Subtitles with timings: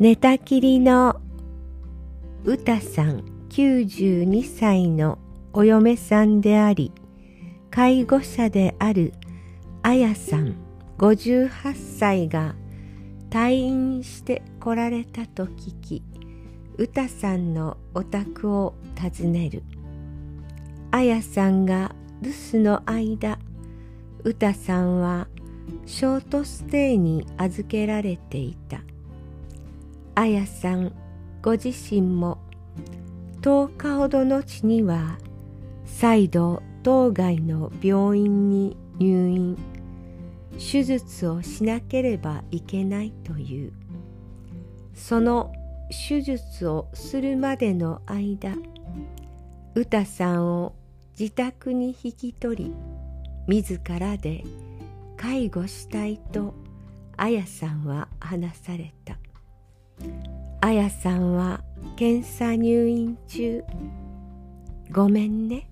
[0.00, 1.20] 寝たきりの
[2.42, 5.18] 歌さん92歳の
[5.52, 6.90] お嫁さんであり
[7.70, 9.14] 介護者である
[9.82, 10.56] あやさん
[10.98, 11.48] 58
[11.98, 12.56] 歳が
[13.30, 16.02] 退院して来られたと聞き
[16.76, 19.62] 歌さんのお宅を訪ねる。
[20.90, 23.38] あやさんが留守の間
[24.24, 25.28] 歌さんは
[25.86, 28.80] ショートステイに預けられていた。
[30.14, 30.92] あやさん
[31.42, 32.38] ご自身も
[33.42, 35.18] 10日ほど後には
[35.84, 39.58] 再度当該の病院に入院
[40.58, 43.72] 手術をしなければいけないという。
[44.94, 45.52] その
[45.90, 48.56] 手術をするまでの間
[49.74, 50.74] 歌さんを
[51.18, 52.74] 自宅に引き取り
[53.46, 54.44] 自らで
[55.16, 56.54] 介護したいと
[57.16, 59.18] あやさんは話された。
[60.64, 61.60] あやさんは
[61.94, 63.62] 検査入院中。
[64.90, 65.68] ごめんね。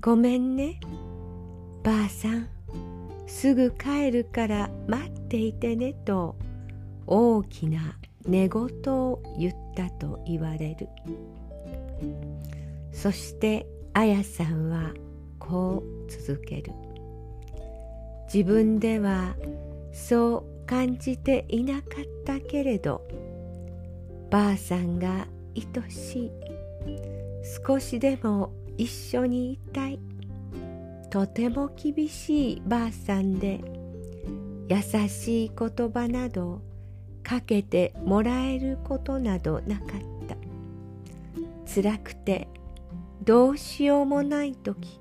[0.00, 0.80] ごめんね。
[1.82, 2.48] ばあさん
[3.26, 6.36] すぐ帰るから待っていてねと
[7.06, 10.88] 大きな寝言を言ったと言われる。
[12.92, 14.94] そしてあやさんは
[15.38, 16.72] こう続ける。
[18.32, 19.36] 自分では
[19.92, 23.06] そう感じていなかったけれど
[24.30, 26.30] ばあさんが愛しい。
[27.66, 29.98] 少しでも一緒にいたい。
[31.10, 33.60] とても厳しいばあさんで
[34.68, 36.60] 優しい言葉など
[37.22, 40.36] かけてもらえることなどなかった。
[41.68, 42.48] 辛くて
[43.24, 45.00] どうしようもない時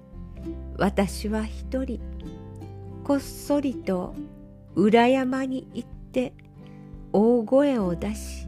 [0.78, 2.00] 私は一人
[3.04, 4.16] こっそりと
[4.76, 6.34] 裏山に行って
[7.14, 8.48] 大声を出し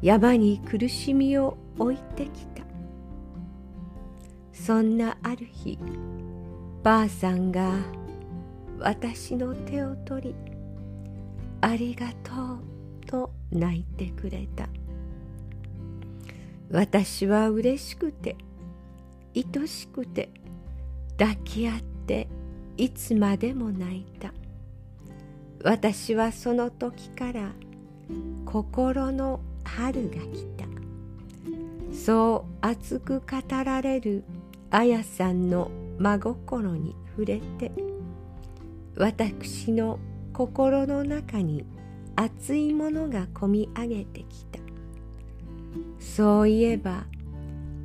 [0.00, 2.64] 山に苦しみを置いてきた。
[4.52, 5.78] そんなある日
[6.82, 7.72] ばあさんが
[8.78, 10.34] 私の手を取り
[11.60, 12.58] 「ありがとう」
[13.06, 14.68] と泣いてくれた。
[16.70, 18.36] 私は嬉しくて
[19.34, 20.30] 愛しくて
[21.16, 22.28] 抱き合って
[22.76, 24.32] いつまでも泣いた。
[25.64, 27.52] 私はその時から
[28.44, 29.40] 心の
[29.76, 30.64] 春が来た
[31.92, 33.26] そう熱く語
[33.64, 34.24] られる
[34.70, 37.72] あやさんの真心に触れて
[38.96, 39.98] 私の
[40.32, 41.64] 心の中に
[42.16, 44.58] 熱いものがこみ上げてきた。
[46.00, 47.04] そういえば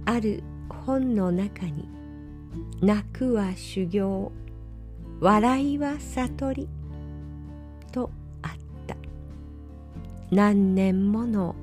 [0.06, 1.88] ある本の中に
[2.82, 4.32] 「泣くは修行
[5.20, 6.70] 笑いは悟り」
[7.92, 8.10] と
[8.42, 8.52] あっ
[8.88, 8.96] た。
[10.32, 11.56] 何年もの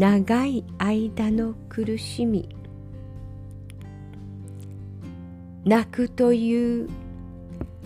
[0.00, 2.48] 長い間の苦しみ。
[5.66, 6.88] 泣くという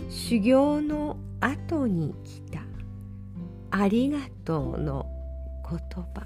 [0.09, 2.61] 修行の後に来た
[3.69, 5.05] ありがとうの
[5.69, 5.77] 言
[6.13, 6.25] 葉。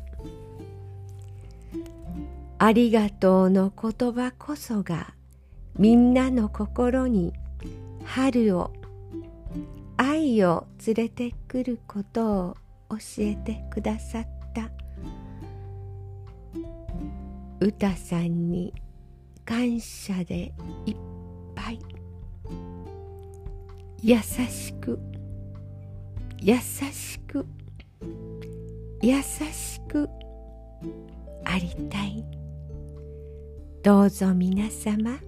[2.60, 5.16] ありがとうの言葉こそが
[5.76, 7.34] みんなの心に
[8.06, 8.72] 春を
[9.98, 12.58] 愛を連れてくることを
[12.92, 14.79] 教えてくださった。
[17.62, 18.74] 歌さんに
[19.44, 20.54] 感謝で
[20.86, 20.96] いっ
[21.56, 21.80] ぱい
[24.02, 24.98] 優しく
[26.40, 27.46] 優しく
[29.02, 30.10] 優しく
[31.44, 32.24] ありたい
[33.84, 35.20] どうぞ皆様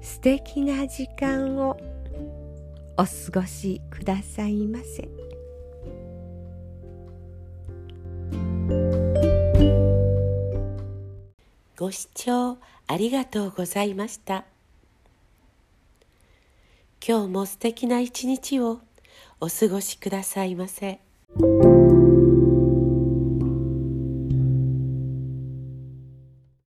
[0.00, 1.76] 素敵な時間を
[2.96, 5.15] お過ごしくださいませ。
[11.86, 14.44] ご視聴ありがとうございました。
[17.06, 18.80] 今日も素敵な一日を
[19.40, 20.98] お過ごしくださいませ。